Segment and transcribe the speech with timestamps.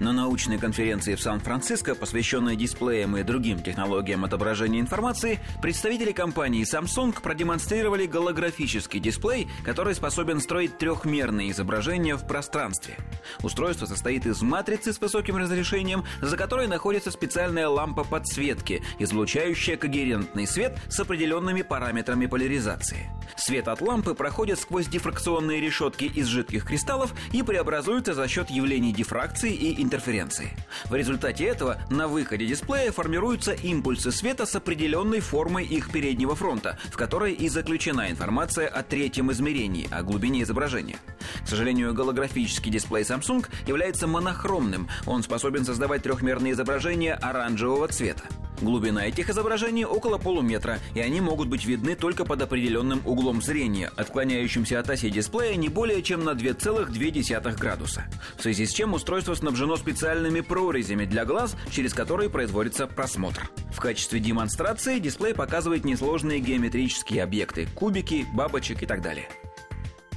[0.00, 7.20] На научной конференции в Сан-Франциско, посвященной дисплеям и другим технологиям отображения информации, представители компании Samsung
[7.20, 12.96] продемонстрировали голографический дисплей, который способен строить трехмерные изображения в пространстве.
[13.42, 20.46] Устройство состоит из матрицы с высоким разрешением, за которой находится специальная лампа подсветки, излучающая когерентный
[20.46, 23.10] свет с определенными параметрами поляризации.
[23.36, 28.92] Свет от лампы проходит сквозь дифракционные решетки из жидких кристаллов и преобразуется за счет явлений
[28.92, 30.50] дифракции и интерференции.
[30.88, 36.78] В результате этого на выходе дисплея формируются импульсы света с определенной формой их переднего фронта,
[36.90, 40.96] в которой и заключена информация о третьем измерении, о глубине изображения.
[41.44, 44.88] К сожалению, голографический дисплей Samsung является монохромным.
[45.06, 48.24] Он способен создавать трехмерные изображения оранжевого цвета.
[48.60, 53.90] Глубина этих изображений около полуметра, и они могут быть видны только под определенным углом зрения,
[53.96, 58.04] отклоняющимся от оси дисплея не более чем на 2,2 градуса.
[58.36, 63.50] В связи с чем устройство снабжено специальными прорезями для глаз, через которые производится просмотр.
[63.72, 69.28] В качестве демонстрации дисплей показывает несложные геометрические объекты– кубики, бабочек и так далее.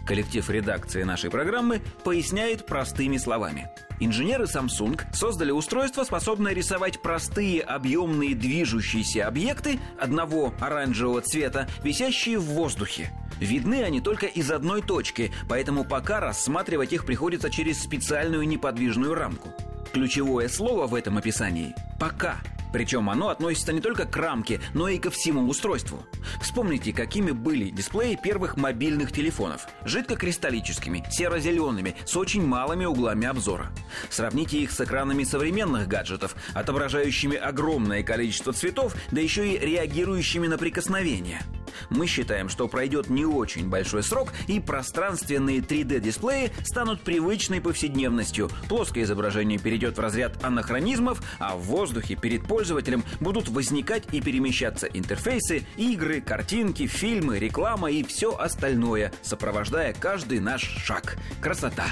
[0.06, 3.70] Коллектив редакции нашей программы поясняет простыми словами.
[4.00, 12.46] Инженеры Samsung создали устройство, способное рисовать простые объемные движущиеся объекты одного оранжевого цвета, висящие в
[12.46, 13.12] воздухе.
[13.40, 19.50] Видны они только из одной точки, поэтому пока рассматривать их приходится через специальную неподвижную рамку.
[19.94, 22.38] Ключевое слово в этом описании– «пока».
[22.72, 26.06] Причем оно относится не только к рамке, но и ко всему устройству.
[26.42, 29.68] Вспомните, какими были дисплеи первых мобильных телефонов.
[29.86, 33.72] Жидкокристаллическими, серо-зелеными, с очень малыми углами обзора.
[34.10, 40.58] Сравните их с экранами современных гаджетов, отображающими огромное количество цветов, да еще и реагирующими на
[40.58, 41.42] прикосновение–
[41.90, 48.50] мы считаем, что пройдет не очень большой срок, и пространственные 3D-дисплеи станут привычной повседневностью.
[48.70, 54.88] Плоское изображение перейдет в разряд анахронизмов, а в воздухе перед пользователем будут возникать и перемещаться
[54.88, 61.18] интерфейсы, игры, картинки, фильмы, реклама и все остальное, сопровождая каждый наш шаг.
[61.42, 61.88] Красота.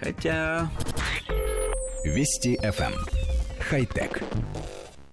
[0.00, 0.68] Хотя...
[2.04, 2.92] Вести FM.
[2.92, 2.94] Эм.
[3.58, 4.22] Хай-тек.